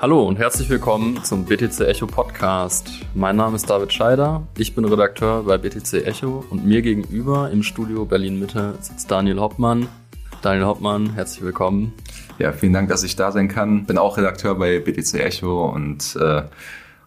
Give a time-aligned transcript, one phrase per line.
[0.00, 2.88] Hallo und herzlich willkommen zum BTC Echo Podcast.
[3.16, 7.64] Mein Name ist David Scheider, ich bin Redakteur bei BTC Echo und mir gegenüber im
[7.64, 9.88] Studio Berlin Mitte sitzt Daniel Hoppmann.
[10.40, 11.92] Daniel Hoppmann, herzlich willkommen.
[12.38, 13.86] Ja, vielen Dank, dass ich da sein kann.
[13.86, 16.42] Bin auch Redakteur bei BTC Echo und äh,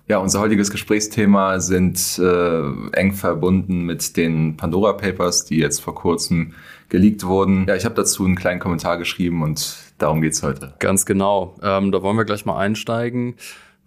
[0.10, 5.96] ja, unser heutiges Gesprächsthema sind äh, eng verbunden mit den Pandora Papers, die jetzt vor
[5.96, 6.56] kurzem
[6.90, 7.66] geleakt wurden.
[7.70, 10.74] Ja, ich habe dazu einen kleinen Kommentar geschrieben und darum geht's heute.
[10.80, 11.56] Ganz genau.
[11.62, 13.36] Ähm, da wollen wir gleich mal einsteigen.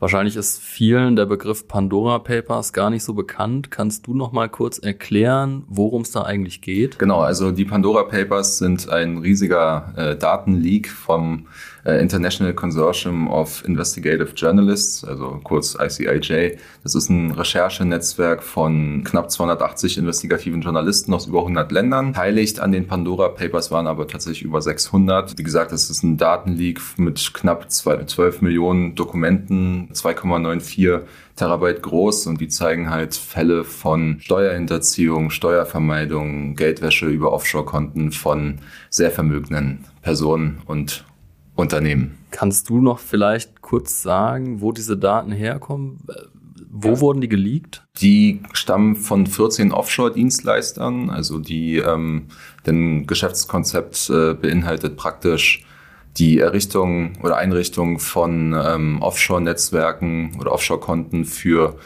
[0.01, 3.71] Wahrscheinlich ist vielen der Begriff Pandora Papers gar nicht so bekannt.
[3.71, 6.99] Kannst du noch mal kurz erklären, worum es da eigentlich geht?
[6.99, 11.47] Genau, also die Pandora Papers sind ein riesiger äh, Datenleak vom
[11.85, 16.59] International Consortium of Investigative Journalists, also kurz ICIJ.
[16.83, 22.17] Das ist ein Recherchenetzwerk von knapp 280 investigativen Journalisten aus über 100 Ländern.
[22.17, 25.37] Heiligt an den Pandora Papers waren aber tatsächlich über 600.
[25.37, 31.03] Wie gesagt, das ist ein Datenleak mit knapp 12 Millionen Dokumenten, 2,94
[31.37, 39.11] Terabyte groß und die zeigen halt Fälle von Steuerhinterziehung, Steuervermeidung, Geldwäsche über Offshore-Konten von sehr
[39.11, 41.05] vermögenden Personen und
[41.55, 42.19] Unternehmen.
[42.31, 46.01] Kannst du noch vielleicht kurz sagen, wo diese Daten herkommen?
[46.71, 47.01] Wo ja.
[47.01, 47.85] wurden die geleakt?
[48.01, 51.11] Die stammen von 14 Offshore-Dienstleistern.
[51.11, 52.27] Also die, ähm,
[52.67, 55.65] denn Geschäftskonzept äh, beinhaltet praktisch
[56.17, 61.77] die Errichtung oder Einrichtung von ähm, Offshore-Netzwerken oder Offshore-Konten für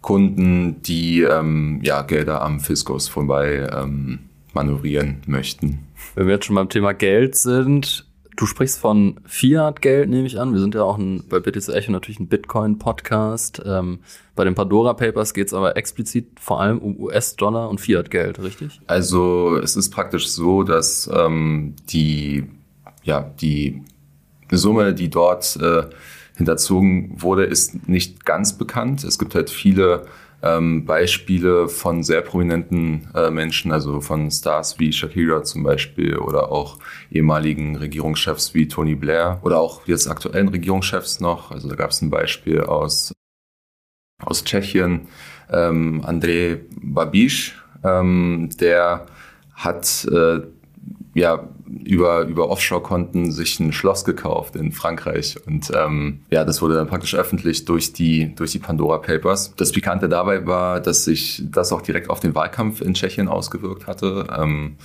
[0.00, 4.20] Kunden, die ähm, ja, Gelder am Fiskus vorbei ähm,
[4.54, 5.80] manövrieren möchten.
[6.14, 8.07] Wenn wir jetzt schon beim Thema Geld sind,
[8.38, 10.52] Du sprichst von Fiat-Geld, nehme ich an.
[10.52, 13.60] Wir sind ja auch ein, bei BTC Echo natürlich ein Bitcoin-Podcast.
[13.66, 13.98] Ähm,
[14.36, 18.80] bei den Pandora Papers geht es aber explizit vor allem um US-Dollar und Fiat-Geld, richtig?
[18.86, 22.46] Also es ist praktisch so, dass ähm, die,
[23.02, 23.82] ja, die
[24.52, 25.86] Summe, die dort äh,
[26.36, 29.02] hinterzogen wurde, ist nicht ganz bekannt.
[29.02, 30.06] Es gibt halt viele
[30.42, 36.52] ähm, Beispiele von sehr prominenten äh, Menschen, also von Stars wie Shakira zum Beispiel oder
[36.52, 36.78] auch
[37.10, 41.50] ehemaligen Regierungschefs wie Tony Blair oder auch jetzt aktuellen Regierungschefs noch.
[41.50, 43.12] Also da gab es ein Beispiel aus,
[44.22, 45.08] aus Tschechien,
[45.50, 47.54] ähm, André Babiš,
[47.84, 49.06] ähm, der
[49.54, 50.40] hat äh,
[51.18, 51.48] ja
[51.84, 55.36] über, über Offshore-Konten sich ein Schloss gekauft in Frankreich.
[55.46, 59.54] Und ähm, ja, das wurde dann praktisch öffentlich durch die, durch die Pandora Papers.
[59.56, 63.86] Das Pikante dabei war, dass sich das auch direkt auf den Wahlkampf in Tschechien ausgewirkt
[63.86, 64.26] hatte.
[64.36, 64.76] Ähm,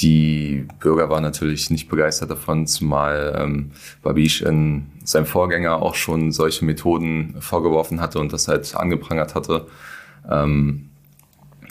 [0.00, 3.70] die Bürger waren natürlich nicht begeistert davon, zumal ähm,
[4.02, 9.66] Babiš in seinem Vorgänger auch schon solche Methoden vorgeworfen hatte und das halt angeprangert hatte.
[10.28, 10.90] Ähm,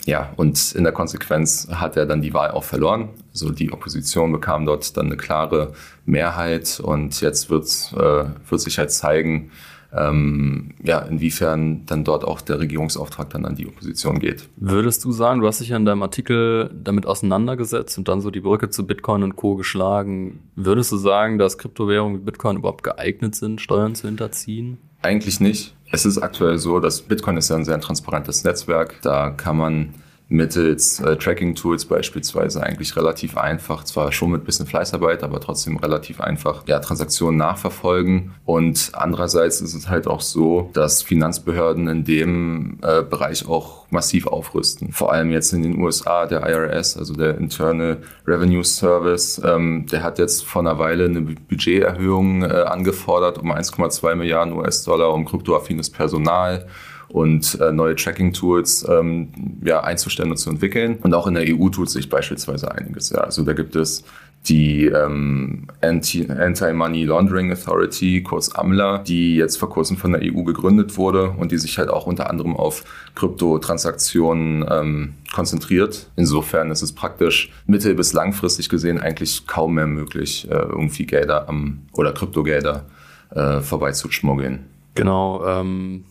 [0.04, 3.08] ja, und in der Konsequenz hat er dann die Wahl auch verloren.
[3.32, 5.72] Also die Opposition bekam dort dann eine klare
[6.04, 9.50] Mehrheit und jetzt wird, äh, wird sich halt zeigen,
[9.96, 14.48] ähm, ja, inwiefern dann dort auch der Regierungsauftrag dann an die Opposition geht.
[14.56, 18.30] Würdest du sagen, du hast dich ja in deinem Artikel damit auseinandergesetzt und dann so
[18.30, 19.54] die Brücke zu Bitcoin und Co.
[19.54, 20.40] geschlagen.
[20.56, 24.78] Würdest du sagen, dass Kryptowährungen wie Bitcoin überhaupt geeignet sind, Steuern zu hinterziehen?
[25.00, 25.74] Eigentlich nicht.
[25.94, 29.00] Es ist aktuell so, dass Bitcoin ist ja ein sehr transparentes Netzwerk.
[29.02, 29.94] Da kann man
[30.34, 36.20] mittels äh, Tracking-Tools beispielsweise eigentlich relativ einfach, zwar schon mit bisschen Fleißarbeit, aber trotzdem relativ
[36.20, 38.32] einfach, ja, Transaktionen nachverfolgen.
[38.44, 44.26] Und andererseits ist es halt auch so, dass Finanzbehörden in dem äh, Bereich auch massiv
[44.26, 44.92] aufrüsten.
[44.92, 50.02] Vor allem jetzt in den USA, der IRS, also der Internal Revenue Service, ähm, der
[50.02, 55.90] hat jetzt vor einer Weile eine Budgeterhöhung äh, angefordert um 1,2 Milliarden US-Dollar, um kryptoaffines
[55.90, 56.66] Personal
[57.14, 59.28] und äh, neue Tracking-Tools ähm,
[59.64, 60.98] ja, einzustellen und zu entwickeln.
[61.00, 63.10] Und auch in der EU tut sich beispielsweise einiges.
[63.10, 63.18] Ja.
[63.18, 64.02] Also da gibt es
[64.48, 70.96] die ähm, Anti-Money Laundering Authority, kurz AMLA, die jetzt vor kurzem von der EU gegründet
[70.96, 72.82] wurde und die sich halt auch unter anderem auf
[73.14, 76.10] Kryptotransaktionen ähm, konzentriert.
[76.16, 81.48] Insofern ist es praktisch mittel- bis langfristig gesehen eigentlich kaum mehr möglich, äh, irgendwie Gelder
[81.48, 82.86] am oder Kryptogelder
[83.30, 84.64] äh, vorbeizuschmuggeln.
[84.96, 85.44] Genau.
[85.46, 86.04] Ähm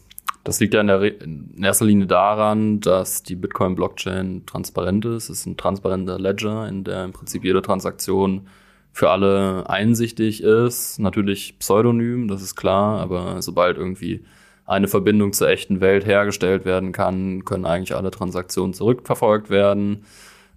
[0.44, 5.30] das liegt ja in, der, in erster Linie daran, dass die Bitcoin-Blockchain transparent ist.
[5.30, 8.48] Es ist ein transparenter Ledger, in der im Prinzip jede Transaktion
[8.92, 11.00] für alle einsichtig ist.
[11.00, 14.24] Natürlich pseudonym, das ist klar, aber sobald irgendwie
[14.66, 20.06] eine Verbindung zur echten Welt hergestellt werden kann, können eigentlich alle Transaktionen zurückverfolgt werden.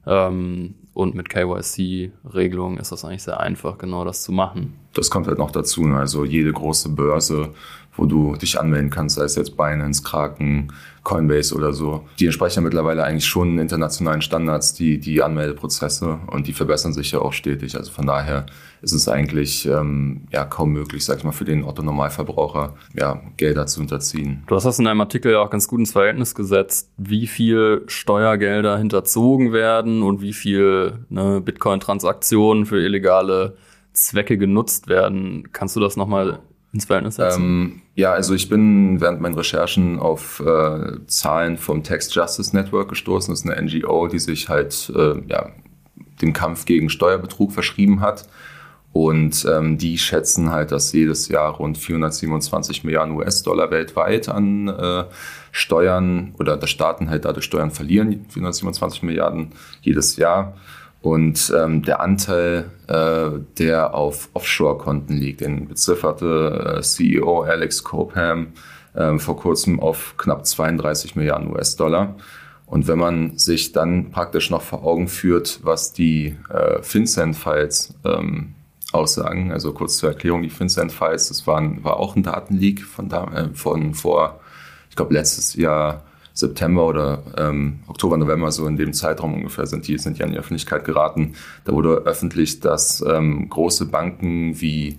[0.07, 4.75] Ähm, und mit KYC-Regelungen ist das eigentlich sehr einfach, genau das zu machen.
[4.95, 5.87] Das kommt halt noch dazu.
[5.87, 5.99] Ne?
[5.99, 7.51] Also jede große Börse
[7.97, 10.73] wo du dich anmelden kannst, sei es jetzt Binance, Kraken,
[11.07, 12.05] Coinbase oder so.
[12.19, 17.13] Die entsprechen ja mittlerweile eigentlich schon internationalen Standards, die, die Anmeldeprozesse und die verbessern sich
[17.13, 17.77] ja auch stetig.
[17.77, 18.47] Also von daher
[18.83, 23.67] ist es eigentlich ähm, ja kaum möglich, sag ich mal, für den Otto-Normalverbraucher ja, Gelder
[23.67, 24.43] zu unterziehen.
[24.49, 27.85] Du hast das in einem Artikel ja auch ganz gut ins Verhältnis gesetzt, wie viel
[27.87, 33.57] Steuergelder hinterzogen werden und wie viel ne, Bitcoin-Transaktionen für illegale
[33.93, 35.53] Zwecke genutzt werden.
[35.53, 36.41] Kannst du das nochmal
[36.77, 37.43] ins Verhältnis setzen?
[37.43, 42.89] Ähm, ja, also ich bin während meinen Recherchen auf äh, Zahlen vom Tax Justice Network
[42.89, 43.33] gestoßen.
[43.33, 45.51] Das ist eine NGO, die sich halt äh, ja,
[46.23, 48.29] dem Kampf gegen Steuerbetrug verschrieben hat.
[48.93, 55.05] Und ähm, die schätzen halt, dass jedes Jahr rund 427 Milliarden US-Dollar weltweit an äh,
[55.53, 59.53] Steuern oder dass Staaten halt dadurch Steuern verlieren, 427 Milliarden
[59.83, 60.55] jedes Jahr.
[61.07, 68.49] Und ähm, der Anteil, äh, der auf Offshore-Konten liegt, den bezifferte äh, CEO Alex Cobham
[68.93, 72.17] äh, vor kurzem auf knapp 32 Milliarden US-Dollar.
[72.67, 78.57] Und wenn man sich dann praktisch noch vor Augen führt, was die äh, FinCEN-Files ähm,
[78.91, 83.27] aussagen, also kurz zur Erklärung, die FinCEN-Files, das waren, war auch ein Datenleak von, da,
[83.33, 84.41] äh, von vor,
[84.91, 86.03] ich glaube, letztes Jahr
[86.37, 90.33] September oder ähm, Oktober, November, so in dem Zeitraum ungefähr sind die, sind die an
[90.33, 91.33] die Öffentlichkeit geraten.
[91.65, 94.99] Da wurde öffentlich, dass ähm, große Banken wie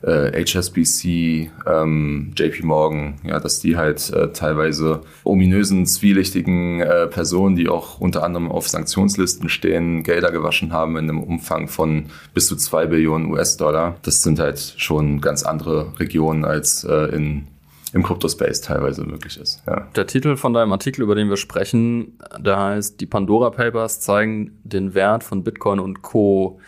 [0.00, 7.54] äh, HSBC, ähm, JP Morgan, ja, dass die halt äh, teilweise ominösen, zwielichtigen äh, Personen,
[7.54, 12.46] die auch unter anderem auf Sanktionslisten stehen, Gelder gewaschen haben in einem Umfang von bis
[12.46, 13.96] zu zwei Billionen US-Dollar.
[14.02, 17.48] Das sind halt schon ganz andere Regionen als äh, in
[17.92, 19.62] im Crypto-Space teilweise möglich ist.
[19.66, 19.88] Ja.
[19.96, 24.58] Der Titel von deinem Artikel, über den wir sprechen, der heißt, die Pandora Papers zeigen
[24.62, 26.60] den Wert von Bitcoin und Co.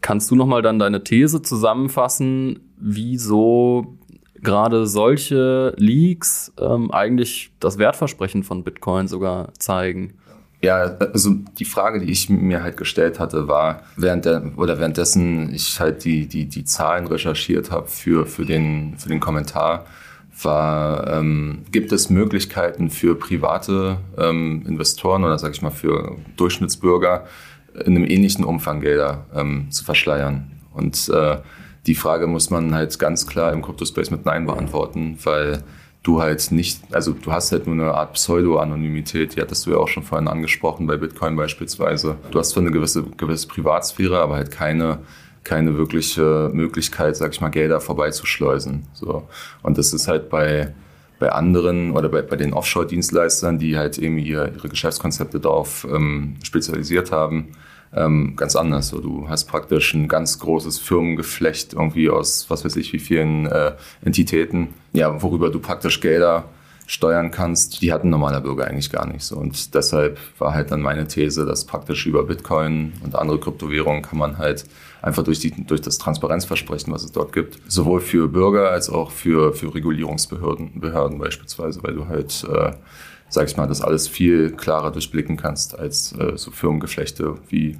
[0.00, 3.98] Kannst du nochmal dann deine These zusammenfassen, wieso
[4.42, 10.14] gerade solche Leaks ähm, eigentlich das Wertversprechen von Bitcoin sogar zeigen?
[10.62, 15.52] Ja, also die Frage, die ich mir halt gestellt hatte, war, während der, oder währenddessen
[15.52, 19.86] ich halt die, die, die Zahlen recherchiert habe für, für, den, für den Kommentar,
[20.44, 27.26] war, ähm, gibt es Möglichkeiten für private ähm, Investoren oder sage ich mal für Durchschnittsbürger
[27.84, 30.50] in einem ähnlichen Umfang Gelder ähm, zu verschleiern?
[30.72, 31.38] Und äh,
[31.86, 35.62] die Frage muss man halt ganz klar im Crypto-Space mit Nein beantworten, weil
[36.02, 39.76] du halt nicht, also du hast halt nur eine Art Pseudo-Anonymität, die hattest du ja
[39.76, 42.16] auch schon vorhin angesprochen, bei Bitcoin beispielsweise.
[42.30, 44.98] Du hast zwar eine gewisse, gewisse Privatsphäre, aber halt keine
[45.44, 48.86] keine wirkliche Möglichkeit, sag ich mal, Gelder vorbeizuschleusen.
[48.92, 49.26] So.
[49.62, 50.72] Und das ist halt bei,
[51.18, 56.36] bei anderen oder bei, bei den Offshore-Dienstleistern, die halt eben ihr, ihre Geschäftskonzepte darauf ähm,
[56.42, 57.48] spezialisiert haben,
[57.94, 58.88] ähm, ganz anders.
[58.88, 63.46] So, du hast praktisch ein ganz großes Firmengeflecht irgendwie aus, was weiß ich, wie vielen
[63.46, 63.72] äh,
[64.04, 66.44] Entitäten, ja, worüber du praktisch Gelder
[66.86, 69.36] steuern kannst, die hat ein normaler Bürger eigentlich gar nicht so.
[69.36, 74.18] Und deshalb war halt dann meine These, dass praktisch über Bitcoin und andere Kryptowährungen kann
[74.18, 74.64] man halt
[75.00, 79.10] einfach durch, die, durch das Transparenzversprechen, was es dort gibt, sowohl für Bürger als auch
[79.10, 82.72] für, für Regulierungsbehörden Behörden beispielsweise, weil du halt, äh,
[83.28, 87.78] sag ich mal, das alles viel klarer durchblicken kannst als äh, so Firmengeflechte wie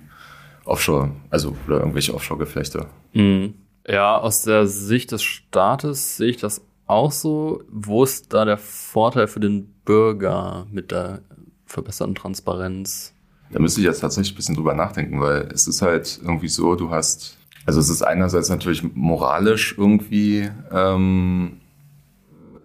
[0.65, 2.87] Offshore, also oder irgendwelche Offshore-Geflechte.
[3.13, 3.55] Mhm.
[3.87, 6.63] Ja, aus der Sicht des Staates sehe ich das
[6.93, 7.63] auch so.
[7.69, 11.21] Wo ist da der Vorteil für den Bürger mit der
[11.67, 13.15] verbesserten Transparenz?
[13.51, 16.75] Da müsste ich jetzt tatsächlich ein bisschen drüber nachdenken, weil es ist halt irgendwie so,
[16.75, 20.49] du hast, also es ist einerseits natürlich moralisch irgendwie.
[20.71, 21.61] Ähm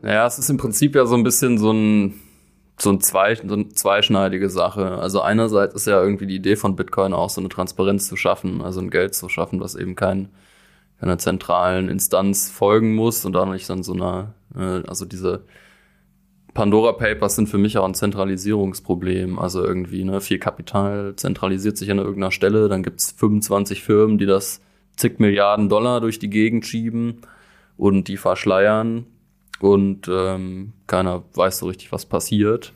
[0.04, 2.14] ja, es ist im Prinzip ja so ein bisschen so ein
[2.80, 5.00] so, ein zwei, so eine zweischneidige Sache.
[5.00, 8.62] Also einerseits ist ja irgendwie die Idee von Bitcoin auch so eine Transparenz zu schaffen,
[8.62, 10.30] also ein Geld zu schaffen, was eben kein
[11.00, 15.44] einer zentralen Instanz folgen muss und dadurch dann so einer, äh, also diese
[16.54, 19.38] Pandora Papers sind für mich auch ein Zentralisierungsproblem.
[19.38, 24.26] Also irgendwie, ne, viel Kapital zentralisiert sich an irgendeiner Stelle, dann gibt's 25 Firmen, die
[24.26, 24.62] das
[24.96, 27.22] zig Milliarden Dollar durch die Gegend schieben
[27.78, 29.06] und die verschleiern
[29.60, 32.74] und ähm, keiner weiß so richtig, was passiert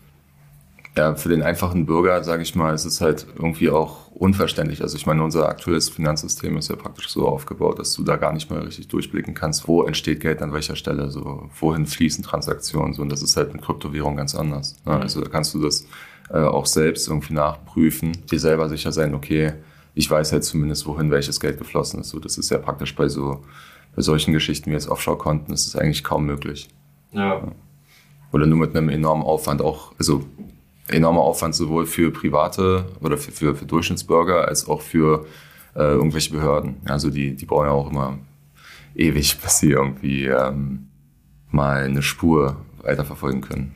[0.97, 4.81] ja, für den einfachen Bürger, sage ich mal, ist es halt irgendwie auch unverständlich.
[4.81, 8.33] Also ich meine, unser aktuelles Finanzsystem ist ja praktisch so aufgebaut, dass du da gar
[8.33, 12.93] nicht mehr richtig durchblicken kannst, wo entsteht Geld an welcher Stelle, so wohin fließen Transaktionen.
[12.93, 13.01] So.
[13.01, 14.75] Und das ist halt mit Kryptowährung ganz anders.
[14.85, 14.95] Ne?
[14.95, 15.01] Mhm.
[15.01, 15.87] Also da kannst du das
[16.29, 19.53] äh, auch selbst irgendwie nachprüfen, dir selber sicher sein, okay,
[19.93, 22.09] ich weiß halt zumindest, wohin welches Geld geflossen ist.
[22.09, 23.41] So, das ist ja praktisch bei so
[23.95, 26.69] bei solchen Geschichten wie jetzt Offshore-Konten ist es eigentlich kaum möglich.
[27.11, 27.43] Ja.
[28.31, 30.23] Oder nur mit einem enormen Aufwand auch, also
[30.87, 35.25] enormer Aufwand sowohl für private oder für, für, für Durchschnittsbürger als auch für
[35.75, 36.77] äh, irgendwelche Behörden.
[36.85, 38.17] Also die, die brauchen ja auch immer
[38.95, 40.87] ewig, bis sie irgendwie ähm,
[41.49, 43.73] mal eine Spur weiterverfolgen können.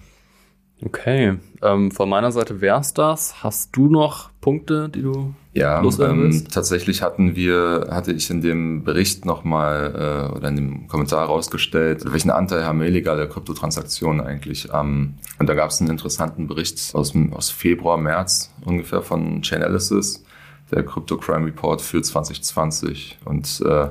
[0.84, 3.44] Okay, ähm, von meiner Seite wär's das.
[3.44, 8.84] Hast du noch Punkte, die du ja, ähm, tatsächlich hatten wir, hatte ich in dem
[8.84, 14.67] Bericht nochmal äh, oder in dem Kommentar rausgestellt, welchen Anteil haben illegale Kryptotransaktionen eigentlich.
[14.74, 20.25] Ähm, und da gab es einen interessanten Bericht aus, aus Februar, März ungefähr von Chainalysis,
[20.72, 23.20] der Crypto Crime Report für 2020.
[23.24, 23.88] Und äh,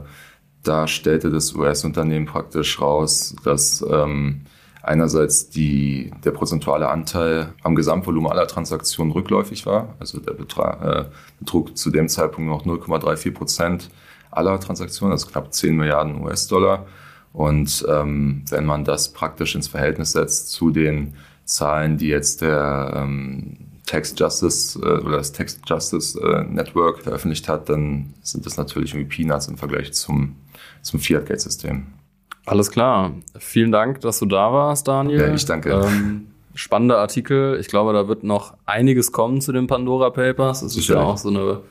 [0.63, 4.43] da stellte das US-Unternehmen praktisch raus, dass ähm,
[4.85, 9.95] einerseits die, der prozentuale Anteil am Gesamtvolumen aller Transaktionen rückläufig war.
[9.99, 11.05] Also der Betrag, äh,
[11.39, 13.91] betrug zu dem Zeitpunkt noch 0,34 Prozent
[14.31, 16.87] aller Transaktionen, also knapp 10 Milliarden US-Dollar.
[17.33, 21.15] Und ähm, wenn man das praktisch ins Verhältnis setzt zu den
[21.45, 27.49] Zahlen, die jetzt der ähm, Tax Justice äh, oder das Tax Justice äh, Network veröffentlicht
[27.49, 30.37] hat, dann sind das natürlich irgendwie Peanuts im Vergleich zum,
[30.83, 31.87] zum Fiat-Geld-System.
[32.47, 33.13] Alles klar.
[33.39, 35.21] Vielen Dank, dass du da warst, Daniel.
[35.21, 35.71] Ja, ich danke.
[35.71, 37.59] Ähm, spannender Artikel.
[37.59, 40.63] Ich glaube, da wird noch einiges kommen zu den Pandora Papers.
[40.63, 41.63] Es ist ja auch so eine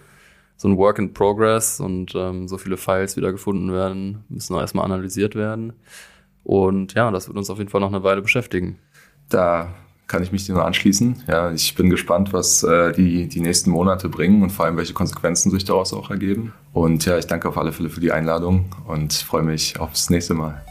[0.56, 4.62] so ein Work in Progress und ähm, so viele Files wieder gefunden werden, müssen noch
[4.62, 5.74] erstmal analysiert werden.
[6.44, 8.78] Und ja, das wird uns auf jeden Fall noch eine Weile beschäftigen.
[9.30, 9.74] Da
[10.14, 11.24] kann ich mich dir nur anschließen.
[11.28, 14.94] Ja, ich bin gespannt, was äh, die, die nächsten Monate bringen und vor allem, welche
[14.94, 16.54] Konsequenzen sich daraus auch ergeben.
[16.72, 20.36] Und ja, ich danke auf alle Fälle für die Einladung und freue mich aufs nächste
[20.36, 20.64] Mal.